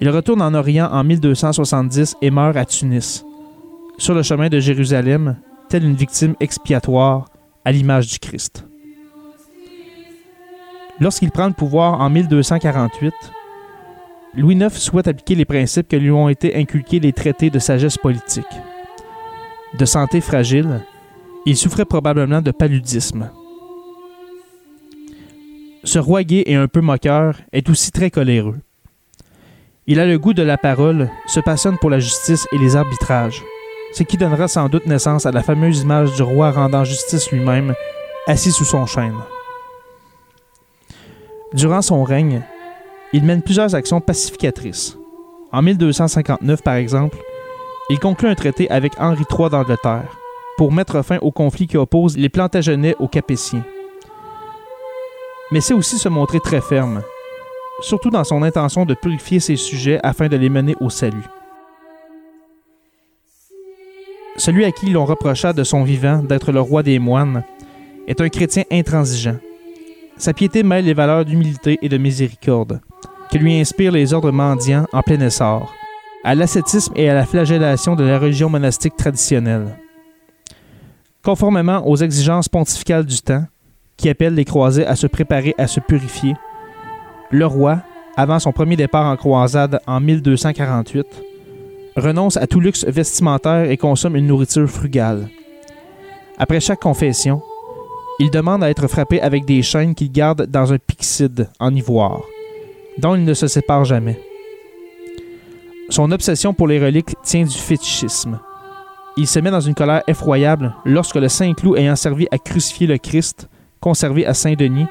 il 0.00 0.10
retourne 0.10 0.42
en 0.42 0.52
Orient 0.52 0.88
en 0.92 1.02
1270 1.02 2.16
et 2.20 2.30
meurt 2.30 2.56
à 2.56 2.64
Tunis, 2.64 3.24
sur 3.96 4.14
le 4.14 4.22
chemin 4.22 4.48
de 4.48 4.60
Jérusalem, 4.60 5.36
telle 5.68 5.84
une 5.84 5.94
victime 5.94 6.34
expiatoire 6.40 7.28
à 7.64 7.72
l'image 7.72 8.08
du 8.08 8.18
Christ. 8.18 8.66
Lorsqu'il 11.00 11.30
prend 11.30 11.46
le 11.46 11.54
pouvoir 11.54 12.00
en 12.00 12.10
1248, 12.10 13.14
Louis 14.34 14.56
IX 14.56 14.70
souhaite 14.70 15.08
appliquer 15.08 15.34
les 15.34 15.44
principes 15.44 15.88
que 15.88 15.96
lui 15.96 16.10
ont 16.10 16.28
été 16.28 16.54
inculqués 16.56 17.00
les 17.00 17.12
traités 17.12 17.50
de 17.50 17.58
sagesse 17.58 17.96
politique. 17.96 18.44
De 19.78 19.84
santé 19.84 20.20
fragile, 20.20 20.80
il 21.46 21.56
souffrait 21.56 21.86
probablement 21.86 22.42
de 22.42 22.50
paludisme. 22.50 23.30
Ce 25.84 25.98
roi 25.98 26.22
gai 26.22 26.44
et 26.46 26.54
un 26.54 26.68
peu 26.68 26.80
moqueur 26.80 27.38
est 27.52 27.68
aussi 27.68 27.90
très 27.90 28.10
coléreux. 28.10 28.60
Il 29.88 29.98
a 29.98 30.06
le 30.06 30.16
goût 30.16 30.32
de 30.32 30.42
la 30.42 30.56
parole, 30.56 31.10
se 31.26 31.40
passionne 31.40 31.76
pour 31.76 31.90
la 31.90 31.98
justice 31.98 32.46
et 32.52 32.58
les 32.58 32.76
arbitrages, 32.76 33.42
ce 33.92 34.04
qui 34.04 34.16
donnera 34.16 34.46
sans 34.46 34.68
doute 34.68 34.86
naissance 34.86 35.26
à 35.26 35.32
la 35.32 35.42
fameuse 35.42 35.80
image 35.80 36.14
du 36.14 36.22
roi 36.22 36.52
rendant 36.52 36.84
justice 36.84 37.32
lui-même, 37.32 37.74
assis 38.28 38.52
sous 38.52 38.64
son 38.64 38.86
chêne. 38.86 39.18
Durant 41.52 41.82
son 41.82 42.04
règne, 42.04 42.42
il 43.12 43.24
mène 43.24 43.42
plusieurs 43.42 43.74
actions 43.74 44.00
pacificatrices. 44.00 44.96
En 45.50 45.62
1259, 45.62 46.62
par 46.62 46.76
exemple, 46.76 47.18
il 47.90 47.98
conclut 47.98 48.28
un 48.28 48.36
traité 48.36 48.70
avec 48.70 48.92
Henri 49.00 49.24
III 49.28 49.50
d'Angleterre 49.50 50.16
pour 50.56 50.70
mettre 50.70 51.02
fin 51.02 51.18
au 51.18 51.32
conflit 51.32 51.66
qui 51.66 51.76
oppose 51.76 52.16
les 52.16 52.28
Plantagenets 52.28 52.94
aux 53.00 53.08
Capétiens 53.08 53.64
mais 55.52 55.60
c'est 55.60 55.74
aussi 55.74 55.98
se 55.98 56.08
montrer 56.08 56.40
très 56.40 56.62
ferme, 56.62 57.02
surtout 57.82 58.08
dans 58.08 58.24
son 58.24 58.42
intention 58.42 58.86
de 58.86 58.94
purifier 58.94 59.38
ses 59.38 59.56
sujets 59.56 60.00
afin 60.02 60.28
de 60.28 60.36
les 60.36 60.48
mener 60.48 60.74
au 60.80 60.88
salut. 60.88 61.26
Celui 64.38 64.64
à 64.64 64.72
qui 64.72 64.88
l'on 64.88 65.04
reprocha 65.04 65.52
de 65.52 65.62
son 65.62 65.84
vivant 65.84 66.22
d'être 66.22 66.52
le 66.52 66.60
roi 66.60 66.82
des 66.82 66.98
moines 66.98 67.44
est 68.08 68.22
un 68.22 68.30
chrétien 68.30 68.64
intransigeant. 68.72 69.36
Sa 70.16 70.32
piété 70.32 70.62
mêle 70.62 70.86
les 70.86 70.94
valeurs 70.94 71.26
d'humilité 71.26 71.78
et 71.82 71.90
de 71.90 71.98
miséricorde, 71.98 72.80
que 73.30 73.36
lui 73.36 73.60
inspirent 73.60 73.92
les 73.92 74.14
ordres 74.14 74.32
mendiants 74.32 74.86
en 74.94 75.02
plein 75.02 75.20
essor, 75.20 75.70
à 76.24 76.34
l'ascétisme 76.34 76.94
et 76.96 77.10
à 77.10 77.14
la 77.14 77.26
flagellation 77.26 77.94
de 77.94 78.04
la 78.04 78.18
religion 78.18 78.48
monastique 78.48 78.96
traditionnelle. 78.96 79.76
Conformément 81.22 81.86
aux 81.86 81.96
exigences 81.96 82.48
pontificales 82.48 83.04
du 83.04 83.20
temps, 83.20 83.44
qui 83.96 84.08
appellent 84.08 84.34
les 84.34 84.44
croisés 84.44 84.86
à 84.86 84.96
se 84.96 85.06
préparer 85.06 85.54
à 85.58 85.66
se 85.66 85.80
purifier, 85.80 86.34
le 87.30 87.46
roi, 87.46 87.80
avant 88.16 88.38
son 88.38 88.52
premier 88.52 88.76
départ 88.76 89.06
en 89.06 89.16
croisade 89.16 89.80
en 89.86 90.00
1248, 90.00 91.06
renonce 91.96 92.36
à 92.36 92.46
tout 92.46 92.60
luxe 92.60 92.84
vestimentaire 92.84 93.70
et 93.70 93.76
consomme 93.76 94.16
une 94.16 94.26
nourriture 94.26 94.68
frugale. 94.68 95.28
Après 96.38 96.60
chaque 96.60 96.80
confession, 96.80 97.42
il 98.18 98.30
demande 98.30 98.62
à 98.62 98.70
être 98.70 98.86
frappé 98.86 99.20
avec 99.20 99.44
des 99.44 99.62
chaînes 99.62 99.94
qu'il 99.94 100.12
garde 100.12 100.46
dans 100.46 100.72
un 100.72 100.78
pixide 100.78 101.48
en 101.58 101.74
ivoire, 101.74 102.20
dont 102.98 103.14
il 103.14 103.24
ne 103.24 103.34
se 103.34 103.46
sépare 103.46 103.84
jamais. 103.84 104.20
Son 105.88 106.10
obsession 106.12 106.54
pour 106.54 106.68
les 106.68 106.82
reliques 106.82 107.14
tient 107.22 107.44
du 107.44 107.56
fétichisme. 107.56 108.38
Il 109.16 109.26
se 109.26 109.38
met 109.38 109.50
dans 109.50 109.60
une 109.60 109.74
colère 109.74 110.02
effroyable 110.06 110.74
lorsque 110.84 111.16
le 111.16 111.28
saint 111.28 111.52
clou 111.54 111.76
ayant 111.76 111.96
servi 111.96 112.26
à 112.30 112.38
crucifier 112.38 112.86
le 112.86 112.98
Christ, 112.98 113.48
conservé 113.82 114.24
à 114.24 114.32
Saint-Denis, 114.32 114.86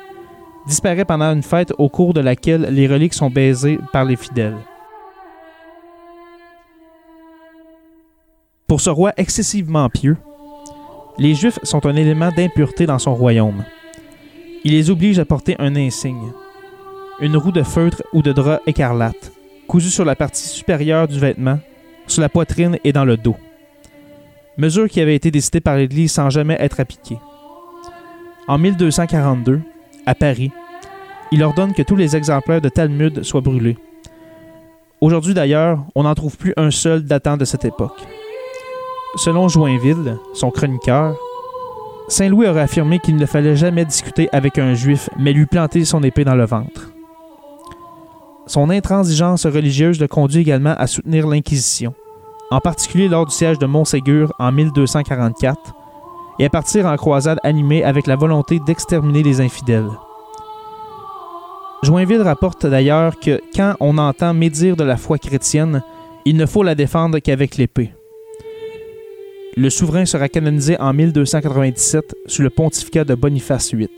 disparaît 0.67 1.05
pendant 1.05 1.33
une 1.33 1.41
fête 1.41 1.74
au 1.79 1.89
cours 1.89 2.13
de 2.13 2.19
laquelle 2.19 2.67
les 2.69 2.88
reliques 2.88 3.15
sont 3.15 3.31
baisées 3.31 3.79
par 3.91 4.05
les 4.05 4.17
fidèles. 4.17 4.57
Pour 8.67 8.81
ce 8.81 8.89
roi 8.89 9.13
excessivement 9.17 9.89
pieux, 9.89 10.17
les 11.17 11.33
Juifs 11.33 11.60
sont 11.63 11.86
un 11.86 11.95
élément 11.95 12.31
d'impureté 12.36 12.86
dans 12.86 13.00
son 13.00 13.15
royaume. 13.15 13.63
Il 14.63 14.74
les 14.74 14.89
oblige 14.89 15.19
à 15.19 15.25
porter 15.25 15.55
un 15.60 15.75
insigne, 15.75 16.31
une 17.19 17.38
roue 17.38 17.51
de 17.51 17.63
feutre 17.63 18.03
ou 18.13 18.21
de 18.21 18.31
drap 18.31 18.60
écarlate, 18.67 19.31
cousue 19.67 19.89
sur 19.89 20.05
la 20.05 20.15
partie 20.15 20.48
supérieure 20.48 21.07
du 21.07 21.19
vêtement, 21.19 21.60
sur 22.07 22.21
la 22.21 22.29
poitrine 22.29 22.77
et 22.83 22.93
dans 22.93 23.05
le 23.05 23.17
dos. 23.17 23.36
Mesure 24.57 24.89
qui 24.89 25.01
avait 25.01 25.15
été 25.15 25.31
décidée 25.31 25.62
par 25.62 25.77
l'Église 25.77 26.12
sans 26.12 26.29
jamais 26.29 26.57
être 26.60 26.79
appliquée. 26.79 27.17
En 28.48 28.57
1242, 28.57 29.62
à 30.05 30.15
Paris, 30.15 30.51
il 31.31 31.43
ordonne 31.43 31.74
que 31.74 31.83
tous 31.83 31.95
les 31.95 32.15
exemplaires 32.15 32.62
de 32.62 32.69
Talmud 32.69 33.24
soient 33.24 33.41
brûlés. 33.41 33.77
Aujourd'hui 35.00 35.33
d'ailleurs, 35.33 35.86
on 35.95 36.03
n'en 36.03 36.15
trouve 36.15 36.38
plus 36.38 36.53
un 36.57 36.71
seul 36.71 37.03
datant 37.03 37.38
de 37.38 37.45
cette 37.45 37.65
époque. 37.65 38.01
Selon 39.15 39.48
Joinville, 39.48 40.17
son 40.33 40.51
chroniqueur, 40.51 41.15
Saint 42.07 42.29
Louis 42.29 42.48
aurait 42.48 42.62
affirmé 42.62 43.00
qu'il 43.00 43.15
ne 43.15 43.25
fallait 43.25 43.55
jamais 43.55 43.86
discuter 43.86 44.27
avec 44.31 44.57
un 44.57 44.74
juif, 44.74 45.10
mais 45.17 45.33
lui 45.33 45.45
planter 45.45 45.86
son 45.86 46.03
épée 46.03 46.25
dans 46.25 46.36
le 46.36 46.45
ventre. 46.45 46.91
Son 48.48 48.69
intransigeance 48.69 49.45
religieuse 49.45 50.00
le 50.00 50.07
conduit 50.07 50.41
également 50.41 50.75
à 50.77 50.88
soutenir 50.88 51.27
l'Inquisition, 51.27 51.93
en 52.50 52.60
particulier 52.60 53.07
lors 53.07 53.25
du 53.25 53.33
siège 53.33 53.60
de 53.60 53.65
Montségur 53.65 54.33
en 54.39 54.51
1244, 54.51 55.74
et 56.41 56.45
à 56.45 56.50
partir 56.50 56.88
en 56.88 56.95
croisade 56.98 57.38
animée 57.43 57.83
avec 57.83 58.07
la 58.07 58.15
volonté 58.15 58.60
d'exterminer 58.60 59.21
les 59.21 59.41
infidèles. 59.41 59.91
Joinville 61.83 62.24
rapporte 62.24 62.65
d'ailleurs 62.65 63.19
que 63.19 63.39
quand 63.55 63.75
on 63.79 64.00
entend 64.00 64.33
médire 64.33 64.75
de 64.75 64.83
la 64.83 64.98
foi 64.98 65.19
chrétienne, 65.19 65.83
il 66.25 66.38
ne 66.38 66.48
faut 66.48 66.63
la 66.63 66.74
défendre 66.74 67.19
qu'avec 67.19 67.57
l'épée. 67.57 67.91
Le 69.55 69.69
souverain 69.69 70.05
sera 70.05 70.29
canonisé 70.29 70.79
en 70.79 70.93
1297 70.93 72.15
sous 72.25 72.41
le 72.41 72.50
pontificat 72.50 73.03
de 73.03 73.13
Boniface 73.13 73.75
VIII. 73.75 73.89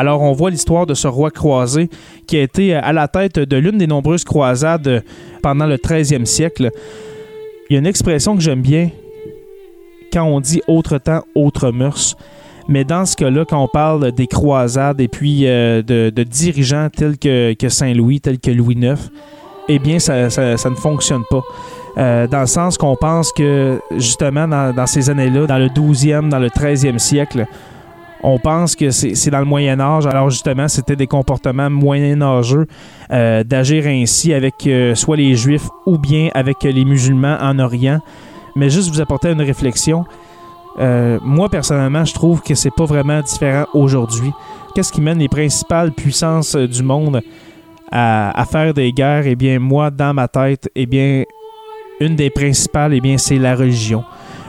Alors 0.00 0.22
on 0.22 0.32
voit 0.32 0.48
l'histoire 0.48 0.86
de 0.86 0.94
ce 0.94 1.06
roi 1.08 1.30
croisé 1.30 1.90
qui 2.26 2.38
a 2.38 2.40
été 2.40 2.72
à 2.72 2.90
la 2.94 3.06
tête 3.06 3.38
de 3.38 3.56
l'une 3.58 3.76
des 3.76 3.86
nombreuses 3.86 4.24
croisades 4.24 5.04
pendant 5.42 5.66
le 5.66 5.76
13e 5.76 6.24
siècle. 6.24 6.70
Il 7.68 7.74
y 7.74 7.76
a 7.76 7.80
une 7.80 7.86
expression 7.86 8.34
que 8.34 8.40
j'aime 8.40 8.62
bien 8.62 8.88
quand 10.10 10.24
on 10.24 10.40
dit 10.40 10.62
autre 10.68 10.96
temps, 10.96 11.22
autre 11.34 11.70
mœurs. 11.70 12.16
Mais 12.66 12.84
dans 12.84 13.04
ce 13.04 13.14
cas-là, 13.14 13.44
quand 13.44 13.62
on 13.62 13.68
parle 13.68 14.10
des 14.12 14.26
croisades 14.26 15.02
et 15.02 15.08
puis 15.08 15.46
euh, 15.46 15.82
de, 15.82 16.22
dirigeants 16.22 16.88
tels 16.88 17.18
que, 17.18 17.68
Saint-Louis, 17.68 18.22
tels 18.22 18.38
que 18.38 18.50
Louis 18.50 18.76
IX, 18.76 18.96
eh 19.68 19.78
bien, 19.78 19.98
ça, 19.98 20.14
ne 20.14 20.74
fonctionne 20.76 21.24
pas. 21.28 21.42
Euh, 21.98 22.26
dans 22.26 22.40
le 22.40 22.46
sens 22.46 22.78
qu'on 22.78 22.96
pense 22.96 23.32
que, 23.32 23.78
justement, 23.98 24.48
dans, 24.48 24.74
dans 24.74 24.86
ces 24.86 25.10
années-là, 25.10 25.46
dans 25.46 25.58
le 25.58 25.66
12e, 25.66 26.30
dans 26.30 26.38
le 26.38 26.48
13e 26.48 26.96
siècle, 26.96 27.44
on 28.22 28.38
pense 28.38 28.76
que 28.76 28.90
c'est 28.90 29.30
dans 29.30 29.38
le 29.38 29.44
Moyen 29.44 29.80
Âge. 29.80 30.06
Alors 30.06 30.30
justement, 30.30 30.68
c'était 30.68 30.96
des 30.96 31.06
comportements 31.06 31.70
moyenâgeux 31.70 32.66
euh, 33.10 33.44
d'agir 33.44 33.86
ainsi 33.86 34.32
avec 34.34 34.66
euh, 34.66 34.94
soit 34.94 35.16
les 35.16 35.34
Juifs 35.34 35.68
ou 35.86 35.98
bien 35.98 36.28
avec 36.34 36.62
les 36.62 36.84
musulmans 36.84 37.38
en 37.40 37.58
Orient. 37.58 38.00
Mais 38.56 38.68
juste 38.68 38.90
vous 38.90 39.00
apporter 39.00 39.30
une 39.30 39.40
réflexion. 39.40 40.04
Euh, 40.78 41.18
moi, 41.22 41.48
personnellement, 41.48 42.04
je 42.04 42.14
trouve 42.14 42.42
que 42.42 42.54
c'est 42.54 42.74
pas 42.74 42.84
vraiment 42.84 43.20
différent 43.22 43.66
aujourd'hui. 43.74 44.32
Qu'est-ce 44.74 44.92
qui 44.92 45.00
mène 45.00 45.18
les 45.18 45.28
principales 45.28 45.92
puissances 45.92 46.54
du 46.56 46.82
monde 46.82 47.22
à, 47.90 48.38
à, 48.38 48.44
faire 48.44 48.74
des 48.74 48.92
guerres? 48.92 49.26
Eh 49.26 49.34
bien, 49.34 49.58
moi, 49.58 49.90
dans 49.90 50.14
ma 50.14 50.28
tête, 50.28 50.70
eh 50.74 50.86
bien, 50.86 51.24
une 52.00 52.16
des 52.16 52.30
principales, 52.30 52.94
eh 52.94 53.00
bien, 53.00 53.18
c'est 53.18 53.38
la 53.38 53.54
religion. 53.54 54.04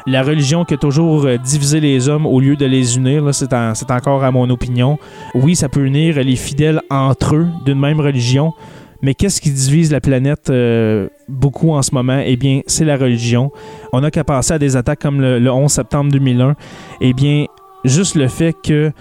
La 0.07 0.23
religion 0.23 0.65
qui 0.65 0.73
a 0.73 0.77
toujours 0.77 1.27
divisé 1.43 1.79
les 1.79 2.09
hommes 2.09 2.25
au 2.25 2.39
lieu 2.39 2.55
de 2.55 2.65
les 2.65 2.97
unir, 2.97 3.33
c'est 3.33 3.53
en, 3.53 3.73
encore 3.89 4.23
à 4.23 4.31
mon 4.31 4.49
opinion. 4.49 4.97
Oui, 5.35 5.55
ça 5.55 5.69
peut 5.69 5.85
unir 5.85 6.15
les 6.23 6.35
fidèles 6.35 6.81
entre 6.89 7.35
eux 7.35 7.47
d'une 7.65 7.79
même 7.79 7.99
religion, 7.99 8.53
mais 9.01 9.15
qu'est-ce 9.15 9.41
qui 9.41 9.51
divise 9.51 9.91
la 9.91 9.99
planète 9.99 10.49
euh, 10.49 11.07
beaucoup 11.27 11.71
en 11.71 11.81
ce 11.81 11.93
moment? 11.93 12.21
Eh 12.23 12.35
bien, 12.35 12.61
c'est 12.67 12.85
la 12.85 12.97
religion. 12.97 13.51
On 13.93 14.01
n'a 14.01 14.11
qu'à 14.11 14.23
penser 14.23 14.53
à 14.53 14.59
des 14.59 14.75
attaques 14.75 15.01
comme 15.01 15.21
le, 15.21 15.39
le 15.39 15.51
11 15.51 15.71
septembre 15.71 16.11
2001. 16.11 16.55
Eh 17.01 17.13
bien, 17.13 17.45
juste 17.83 18.15
le 18.15 18.27
fait 18.27 18.55
que 18.63 18.91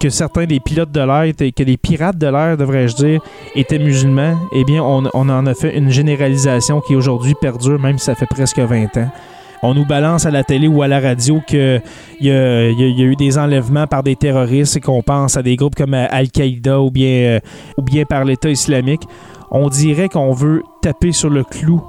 que 0.00 0.08
certains 0.08 0.46
des 0.46 0.60
pilotes 0.60 0.90
de 0.90 1.00
l'air, 1.00 1.30
que 1.36 1.62
des 1.62 1.76
pirates 1.76 2.16
de 2.16 2.26
l'air, 2.26 2.56
devrais-je 2.56 2.96
dire, 2.96 3.20
étaient 3.54 3.78
musulmans, 3.78 4.34
eh 4.54 4.64
bien, 4.64 4.82
on, 4.82 5.04
on, 5.12 5.28
en 5.28 5.44
a 5.44 5.52
fait 5.52 5.76
une 5.76 5.90
généralisation 5.90 6.80
qui 6.80 6.96
aujourd'hui 6.96 7.34
perdure, 7.38 7.78
même 7.78 7.98
si 7.98 8.06
ça 8.06 8.14
fait 8.14 8.24
presque 8.24 8.58
20 8.58 8.96
ans. 8.96 9.10
On 9.62 9.74
nous 9.74 9.84
balance 9.84 10.24
à 10.24 10.30
la 10.30 10.42
télé 10.42 10.68
ou 10.68 10.82
à 10.82 10.88
la 10.88 11.00
radio 11.00 11.40
qu'il 11.46 11.82
y, 12.20 12.30
a 12.30 12.70
eu 12.70 13.16
des 13.16 13.38
enlèvements 13.38 13.86
par 13.86 14.02
des 14.02 14.16
terroristes 14.16 14.76
et 14.76 14.80
qu'on 14.80 15.02
pense 15.02 15.36
à 15.36 15.42
des 15.42 15.56
groupes 15.56 15.74
comme 15.74 15.92
Al-Qaïda 15.92 16.80
ou 16.80 16.90
bien, 16.90 17.10
euh, 17.10 17.40
ou 17.76 17.82
bien 17.82 18.04
par 18.04 18.24
l'État 18.24 18.48
islamique. 18.48 19.02
On 19.50 19.68
dirait 19.68 20.08
qu'on 20.08 20.32
veut 20.32 20.62
taper 20.80 21.12
sur 21.12 21.28
le 21.28 21.44
clou 21.44 21.82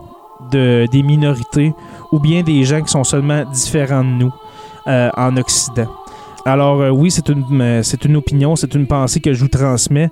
de, 0.52 0.86
des 0.92 1.04
minorités 1.04 1.74
ou 2.12 2.20
bien 2.20 2.44
des 2.44 2.64
gens 2.64 2.82
qui 2.82 2.92
sont 2.92 3.06
seulement 3.06 3.46
différents 3.46 4.04
de 4.04 4.10
nous 4.10 4.34
euh, 4.88 5.10
en 5.16 5.38
Occident. 5.38 6.01
Alors 6.46 6.82
euh, 6.82 6.90
oui, 6.90 7.12
c'est 7.12 7.30
une, 7.30 7.84
c'est 7.84 8.04
une 8.04 8.16
opinion, 8.16 8.56
c'est 8.56 8.74
une 8.74 8.88
pensée 8.88 9.20
que 9.20 9.34
je 9.34 9.42
vous 9.42 9.48
transmets, 9.48 10.10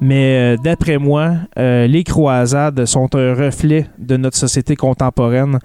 mais 0.00 0.54
euh, 0.54 0.56
d'après 0.56 0.98
moi, 0.98 1.34
euh, 1.56 1.86
les 1.86 2.02
croisades 2.02 2.84
sont 2.84 3.14
un 3.14 3.34
reflet 3.34 3.86
de 3.98 4.16
notre 4.16 4.36
société 4.36 4.74
contemporaine, 4.74 5.60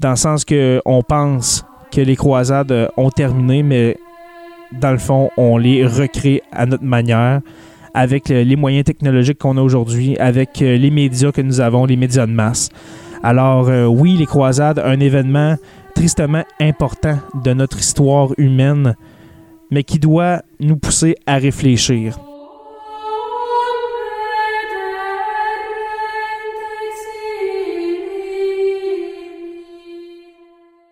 dans 0.00 0.10
le 0.10 0.16
sens 0.16 0.46
que 0.46 0.80
on 0.86 1.02
pense 1.02 1.66
que 1.92 2.00
les 2.00 2.16
croisades 2.16 2.90
ont 2.96 3.10
terminé, 3.10 3.62
mais 3.62 3.98
dans 4.80 4.92
le 4.92 4.98
fond, 4.98 5.30
on 5.36 5.58
les 5.58 5.86
recrée 5.86 6.42
à 6.50 6.64
notre 6.64 6.84
manière, 6.84 7.40
avec 7.92 8.28
les 8.28 8.56
moyens 8.56 8.84
technologiques 8.84 9.38
qu'on 9.38 9.56
a 9.56 9.62
aujourd'hui, 9.62 10.16
avec 10.18 10.60
les 10.60 10.90
médias 10.90 11.32
que 11.32 11.40
nous 11.40 11.60
avons, 11.60 11.84
les 11.84 11.96
médias 11.96 12.26
de 12.26 12.32
masse. 12.32 12.68
Alors 13.22 13.68
oui, 13.90 14.16
les 14.16 14.26
croisades, 14.26 14.78
un 14.78 15.00
événement 15.00 15.56
tristement 15.94 16.44
important 16.60 17.18
de 17.42 17.52
notre 17.54 17.78
histoire 17.78 18.28
humaine, 18.36 18.94
mais 19.70 19.84
qui 19.84 19.98
doit 19.98 20.42
nous 20.60 20.76
pousser 20.76 21.14
à 21.26 21.36
réfléchir. 21.36 22.18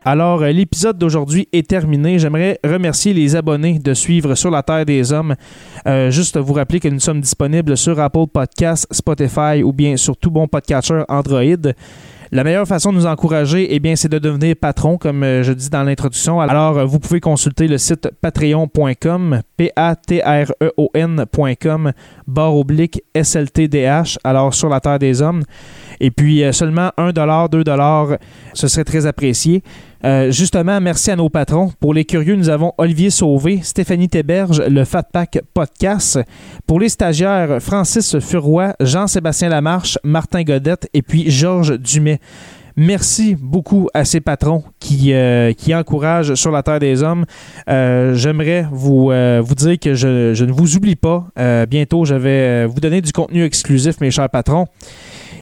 Alors, 0.08 0.44
l'épisode 0.44 0.98
d'aujourd'hui 0.98 1.48
est 1.52 1.66
terminé. 1.66 2.20
J'aimerais 2.20 2.60
remercier 2.62 3.12
les 3.12 3.34
abonnés 3.34 3.80
de 3.80 3.92
suivre 3.92 4.36
Sur 4.36 4.52
la 4.52 4.62
Terre 4.62 4.86
des 4.86 5.12
Hommes. 5.12 5.34
Euh, 5.88 6.12
juste 6.12 6.38
vous 6.38 6.52
rappeler 6.52 6.78
que 6.78 6.86
nous 6.86 7.00
sommes 7.00 7.20
disponibles 7.20 7.76
sur 7.76 7.98
Apple 7.98 8.28
Podcasts, 8.32 8.86
Spotify 8.92 9.64
ou 9.64 9.72
bien 9.72 9.96
sur 9.96 10.16
tout 10.16 10.30
bon 10.30 10.46
podcatcher 10.46 11.02
Android. 11.08 11.72
La 12.32 12.42
meilleure 12.42 12.66
façon 12.66 12.92
de 12.92 12.96
nous 12.96 13.06
encourager, 13.06 13.74
eh 13.74 13.78
bien, 13.78 13.94
c'est 13.94 14.08
de 14.08 14.18
devenir 14.18 14.56
patron, 14.56 14.98
comme 14.98 15.22
euh, 15.22 15.44
je 15.44 15.52
dis 15.52 15.70
dans 15.70 15.84
l'introduction. 15.84 16.40
Alors, 16.40 16.78
euh, 16.78 16.84
vous 16.84 16.98
pouvez 16.98 17.20
consulter 17.20 17.68
le 17.68 17.78
site 17.78 18.10
patreon.com, 18.20 19.42
P-A-T-R-E-O-N.com, 19.56 20.32
barre 22.26 22.56
oblique 22.56 23.00
SLTDH, 23.14 24.18
alors 24.24 24.52
sur 24.54 24.68
la 24.68 24.80
Terre 24.80 24.98
des 24.98 25.22
Hommes. 25.22 25.44
Et 26.00 26.10
puis, 26.10 26.42
euh, 26.42 26.52
seulement 26.52 26.90
1 26.96 27.12
2 27.12 27.66
ce 28.54 28.68
serait 28.68 28.84
très 28.84 29.06
apprécié. 29.06 29.62
Euh, 30.04 30.30
justement, 30.30 30.80
merci 30.80 31.10
à 31.10 31.16
nos 31.16 31.28
patrons. 31.28 31.72
Pour 31.80 31.94
les 31.94 32.04
curieux, 32.04 32.36
nous 32.36 32.48
avons 32.48 32.72
Olivier 32.78 33.10
Sauvé, 33.10 33.60
Stéphanie 33.62 34.08
Théberge, 34.08 34.62
le 34.62 34.84
Fat 34.84 35.04
Pack 35.04 35.40
Podcast. 35.54 36.20
Pour 36.66 36.80
les 36.80 36.88
stagiaires, 36.88 37.60
Francis 37.60 38.18
Furoy, 38.20 38.74
Jean-Sébastien 38.80 39.48
Lamarche, 39.48 39.98
Martin 40.04 40.42
Godette 40.42 40.88
et 40.94 41.02
puis 41.02 41.30
Georges 41.30 41.78
Dumais. 41.78 42.20
Merci 42.78 43.34
beaucoup 43.34 43.88
à 43.94 44.04
ces 44.04 44.20
patrons 44.20 44.62
qui, 44.78 45.14
euh, 45.14 45.54
qui 45.54 45.74
encouragent 45.74 46.34
sur 46.34 46.50
la 46.50 46.62
Terre 46.62 46.78
des 46.78 47.02
Hommes. 47.02 47.24
J'aimerais 47.66 48.66
vous, 48.70 49.06
vous 49.06 49.54
dire 49.54 49.78
que 49.78 49.94
je, 49.94 50.34
je 50.34 50.44
ne 50.44 50.52
vous 50.52 50.76
oublie 50.76 50.94
pas. 50.94 51.26
Bientôt, 51.66 52.04
je 52.04 52.14
vais 52.14 52.66
vous 52.66 52.78
donner 52.78 53.00
du 53.00 53.12
contenu 53.12 53.44
exclusif, 53.44 53.98
mes 54.02 54.10
chers 54.10 54.28
patrons. 54.28 54.66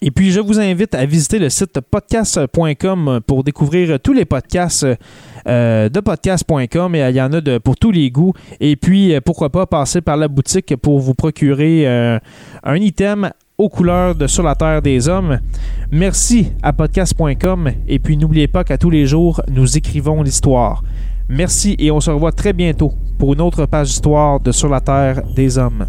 Et 0.02 0.10
puis, 0.10 0.30
je 0.30 0.40
vous 0.40 0.60
invite 0.60 0.94
à 0.94 1.04
visiter 1.06 1.38
le 1.38 1.48
site 1.48 1.80
podcast.com 1.80 3.20
pour 3.26 3.44
découvrir 3.44 3.98
tous 4.00 4.12
les 4.12 4.24
podcasts 4.24 4.86
euh, 5.46 5.88
de 5.88 6.00
podcast.com. 6.00 6.94
Et 6.94 7.08
il 7.08 7.16
y 7.16 7.20
en 7.20 7.32
a 7.32 7.40
de, 7.40 7.58
pour 7.58 7.76
tous 7.76 7.90
les 7.90 8.10
goûts. 8.10 8.32
Et 8.60 8.76
puis, 8.76 9.14
euh, 9.14 9.20
pourquoi 9.20 9.50
pas 9.50 9.66
passer 9.66 10.00
par 10.00 10.16
la 10.16 10.28
boutique 10.28 10.76
pour 10.76 11.00
vous 11.00 11.14
procurer 11.14 11.86
euh, 11.86 12.18
un 12.62 12.76
item 12.76 13.30
aux 13.56 13.68
couleurs 13.68 14.14
de 14.14 14.26
Sur 14.26 14.42
la 14.42 14.54
Terre 14.54 14.82
des 14.82 15.08
Hommes. 15.08 15.38
Merci 15.90 16.52
à 16.62 16.72
podcast.com. 16.72 17.70
Et 17.86 17.98
puis, 17.98 18.16
n'oubliez 18.16 18.48
pas 18.48 18.64
qu'à 18.64 18.78
tous 18.78 18.90
les 18.90 19.06
jours, 19.06 19.40
nous 19.48 19.76
écrivons 19.76 20.22
l'histoire. 20.22 20.82
Merci 21.28 21.76
et 21.78 21.90
on 21.90 22.00
se 22.00 22.10
revoit 22.10 22.32
très 22.32 22.52
bientôt 22.52 22.92
pour 23.18 23.32
une 23.32 23.40
autre 23.40 23.64
page 23.66 23.88
d'histoire 23.88 24.40
de 24.40 24.52
Sur 24.52 24.68
la 24.68 24.80
Terre 24.80 25.22
des 25.34 25.56
Hommes. 25.56 25.86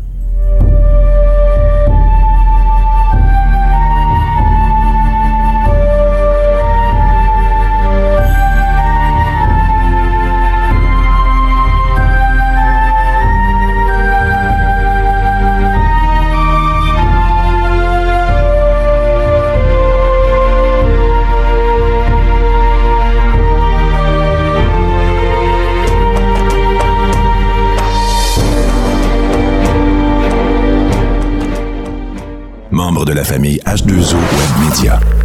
Famille 33.26 33.60
H2O 33.66 34.14
Web 34.14 34.70
Media. 34.70 35.25